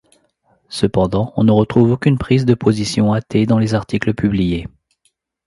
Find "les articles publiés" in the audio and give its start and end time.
3.59-4.67